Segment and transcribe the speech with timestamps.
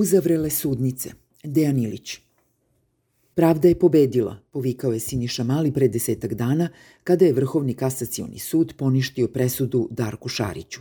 [0.00, 1.10] Uzavrele sudnice.
[1.44, 2.18] Dejan Ilić.
[3.34, 6.68] Pravda je pobedila, povikao je Siniša Mali pre desetak dana
[7.04, 10.80] kada je Vrhovni kasacioni sud poništio presudu Darku Šariću.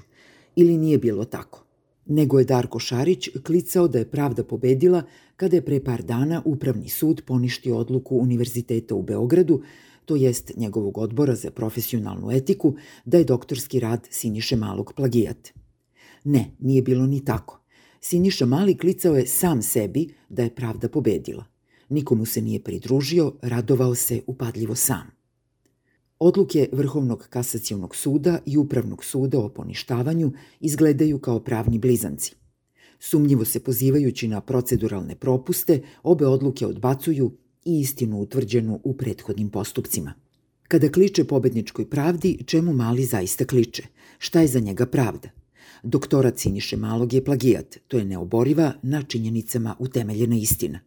[0.55, 1.65] Ili nije bilo tako?
[2.05, 5.03] Nego je Darko Šarić klicao da je pravda pobedila
[5.35, 9.61] kada je pre par dana Upravni sud poništio odluku Univerziteta u Beogradu,
[10.05, 12.75] to jest njegovog odbora za profesionalnu etiku,
[13.05, 15.49] da je doktorski rad Siniše Malog plagijat.
[16.23, 17.58] Ne, nije bilo ni tako.
[18.01, 21.45] Siniša Mali klicao je sam sebi da je pravda pobedila.
[21.89, 25.11] Nikomu se nije pridružio, radovao se upadljivo sam.
[26.19, 32.35] Odluke Vrhovnog kasacijonog suda i Upravnog suda o poništavanju izgledaju kao pravni blizanci.
[32.99, 37.31] Sumnjivo se pozivajući na proceduralne propuste, obe odluke odbacuju
[37.65, 40.13] i istinu utvrđenu u prethodnim postupcima.
[40.67, 43.83] Kada kliče pobedničkoj pravdi, čemu Mali zaista kliče?
[44.17, 45.29] Šta je za njega pravda?
[45.83, 50.79] Doktorat Siniše Malog je plagijat, to je neoboriva na činjenicama utemeljena istina.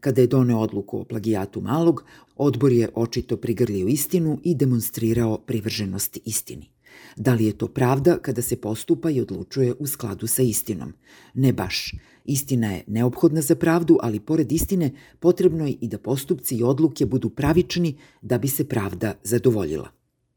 [0.00, 2.04] Kada je doneo odluku o plagijatu Malog,
[2.36, 6.70] odbor je očito prigrlio istinu i demonstrirao privrženost istini.
[7.16, 10.92] Da li je to pravda kada se postupa i odlučuje u skladu sa istinom?
[11.34, 11.94] Ne baš.
[12.24, 14.90] Istina je neophodna za pravdu, ali pored istine
[15.20, 19.88] potrebno je i da postupci i odluke budu pravični da bi se pravda zadovoljila.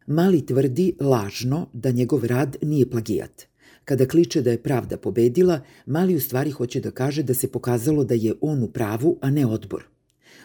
[0.08, 3.46] Mali tvrdi lažno da njegov rad nije plagijat–
[3.86, 8.04] Kada kliče da je pravda pobedila, Mali u stvari hoće da kaže da se pokazalo
[8.04, 9.84] da je on u pravu, a ne odbor.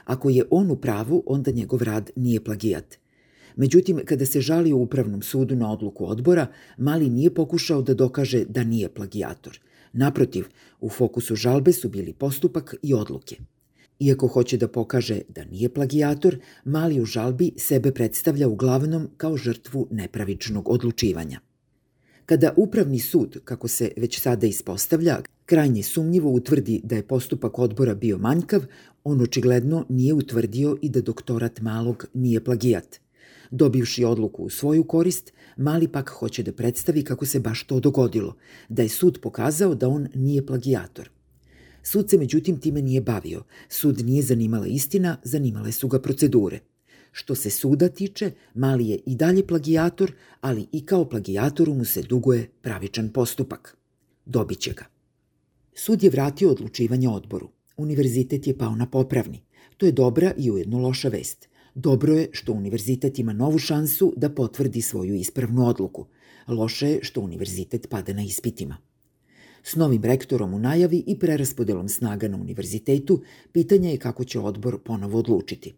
[0.05, 2.99] Ako je on u pravu, onda njegov rad nije plagijat.
[3.57, 6.47] Međutim, kada se žali u Upravnom sudu na odluku odbora,
[6.79, 9.61] Mali nije pokušao da dokaže da nije plagijator.
[9.93, 10.45] Naprotiv,
[10.81, 13.37] u fokusu žalbe su bili postupak i odluke.
[14.01, 19.89] Iako hoće da pokaže da nije plagijator, Mali u žalbi sebe predstavlja uglavnom kao žrtvu
[19.91, 21.41] nepravičnog odlučivanja.
[22.31, 27.95] Kada Upravni sud, kako se već sada ispostavlja, krajnje sumnjivo utvrdi da je postupak odbora
[27.95, 28.63] bio manjkav,
[29.05, 33.01] on očigledno nije utvrdio i da doktorat Malog nije plagijat.
[33.51, 38.37] Dobivši odluku u svoju korist, Mali pak hoće da predstavi kako se baš to dogodilo,
[38.69, 41.11] da je sud pokazao da on nije plagijator.
[41.83, 43.43] Sud se međutim time nije bavio.
[43.69, 46.61] Sud nije zanimala istina, zanimale su ga procedure.
[47.13, 52.03] Što se suda tiče, Mali je i dalje plagijator, ali i kao plagijatoru mu se
[52.03, 53.77] duguje pravičan postupak.
[54.25, 54.85] Dobiće ga.
[55.75, 57.49] Sud je vratio odlučivanje odboru.
[57.77, 59.43] Univerzitet je pao na popravni.
[59.77, 61.49] To je dobra i ujedno loša vest.
[61.75, 66.07] Dobro je što univerzitet ima novu šansu da potvrdi svoju ispravnu odluku.
[66.49, 68.77] Loše je što univerzitet pada na ispitima.
[69.63, 73.23] S novim rektorom u najavi i preraspodelom snaga na univerzitetu,
[73.53, 75.75] pitanje je kako će odbor ponovo odlučiti.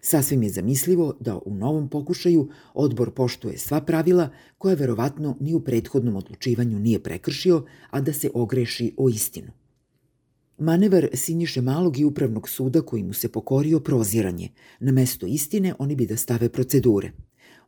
[0.00, 5.60] Sasvim je zamislivo da u novom pokušaju odbor poštuje sva pravila koja verovatno ni u
[5.60, 9.52] prethodnom odlučivanju nije prekršio, a da se ogreši o istinu.
[10.58, 14.48] Manevar Sinjiše Malog i Upravnog suda koji mu se pokorio proziranje.
[14.80, 17.12] Na mesto istine oni bi da stave procedure.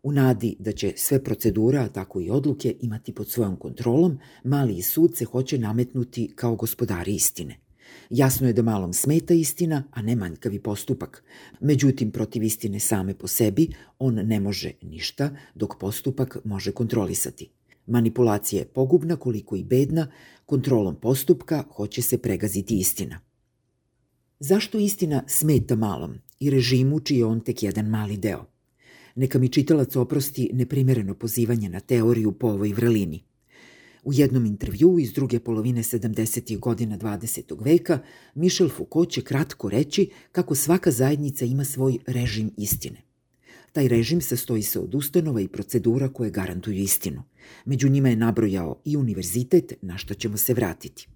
[0.02, 5.16] U nadi da će sve procedura, tako i odluke, imati pod svojom kontrolom, mali sud
[5.16, 7.63] se hoće nametnuti kao gospodari istine.
[8.10, 11.24] Jasno je da malom smeta istina, a ne manjkavi postupak.
[11.60, 13.68] Međutim, protiv istine same po sebi
[13.98, 17.50] on ne može ništa, dok postupak može kontrolisati.
[17.86, 20.10] Manipulacija je pogubna koliko i bedna,
[20.46, 23.20] kontrolom postupka hoće se pregaziti istina.
[24.38, 28.46] Zašto istina smeta malom i režimu čiji je on tek jedan mali deo?
[29.14, 33.24] Neka mi čitalac oprosti neprimereno pozivanje na teoriju po ovoj vrelini–
[34.04, 36.58] U jednom intervju iz druge polovine 70.
[36.58, 37.64] godina 20.
[37.64, 37.98] veka,
[38.34, 43.02] Michel Foucault će kratko reći kako svaka zajednica ima svoj režim istine.
[43.72, 47.22] Taj režim sastoji se od ustanova i procedura koje garantuju istinu.
[47.64, 51.08] Među njima je nabrojao i univerzitet, na što ćemo se vratiti.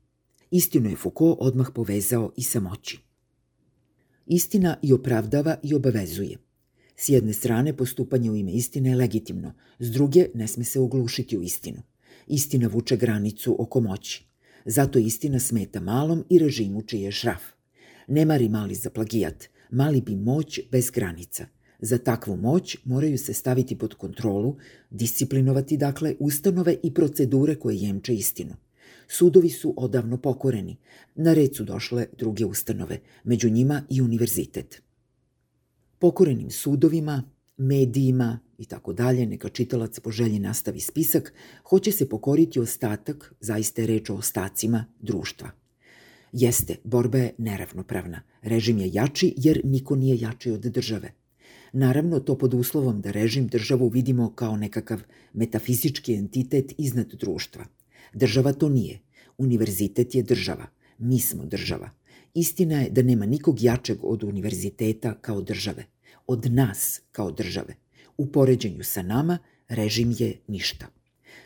[0.50, 2.98] Istinu je Foucault odmah povezao i sa moći.
[4.26, 6.38] Istina i opravdava i obavezuje.
[6.96, 11.38] S jedne strane, postupanje u ime istine je legitimno, s druge, ne sme se oglušiti
[11.38, 11.82] u istinu.
[12.26, 14.24] Istina vuče granicu oko moći.
[14.64, 17.42] Zato istina smeta malom i režimu čiji je šraf.
[18.08, 21.46] Ne mari mali za plagijat, mali bi moć bez granica.
[21.80, 24.56] Za takvu moć moraju se staviti pod kontrolu,
[24.90, 28.54] disciplinovati dakle ustanove i procedure koje jemče istinu.
[29.08, 30.76] Sudovi su odavno pokoreni.
[31.14, 34.82] Na red su došle druge ustanove, među njima i univerzitet.
[35.98, 37.22] Pokorenim sudovima,
[37.56, 41.32] medijima i tako dalje, neka čitalac po želji nastavi spisak,
[41.64, 45.50] hoće se pokoriti ostatak, zaista je reč o ostacima društva.
[46.32, 48.22] Jeste, borba je neravnopravna.
[48.42, 51.12] Režim je jači jer niko nije jači od države.
[51.72, 55.00] Naravno, to pod uslovom da režim državu vidimo kao nekakav
[55.32, 57.64] metafizički entitet iznad društva.
[58.12, 59.00] Država to nije.
[59.38, 60.66] Univerzitet je država.
[60.98, 61.90] Mi smo država.
[62.34, 65.84] Istina je da nema nikog jačeg od univerziteta kao države.
[66.26, 67.74] Od nas kao države.
[68.18, 69.38] U poređenju sa nama,
[69.68, 70.86] režim je ništa.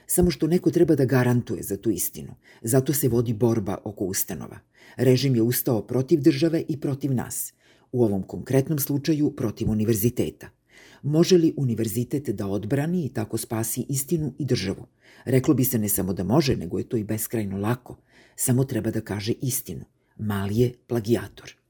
[0.07, 2.35] Samo što neko treba da garantuje za tu istinu.
[2.63, 4.59] Zato se vodi borba oko ustanova.
[4.97, 7.53] Režim je ustao protiv države i protiv nas.
[7.93, 10.51] U ovom konkretnom slučaju protiv univerziteta.
[11.03, 14.87] Može li univerzitet da odbrani i tako spasi istinu i državu?
[15.25, 17.97] Reklo bi se ne samo da može, nego je to i beskrajno lako.
[18.37, 19.85] Samo treba da kaže istinu.
[20.17, 21.62] Mali je plagijator.